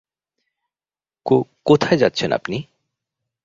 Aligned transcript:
কো-কোথায় 1.25 1.97
যাচ্ছেন 1.97 2.29
আপনি? 2.31 2.57